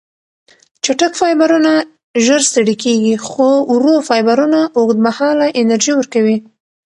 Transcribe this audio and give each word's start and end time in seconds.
چټک 0.83 1.13
فایبرونه 1.21 1.71
ژر 2.25 2.41
ستړې 2.49 2.75
کېږي، 2.83 3.15
خو 3.27 3.47
ورو 3.73 3.95
فایبرونه 4.07 4.59
اوږدمهاله 4.77 5.45
انرژي 5.61 5.93
ورکوي. 5.95 6.37